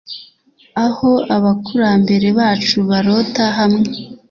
[0.85, 3.89] Aho abakurambere bacu barota hamwe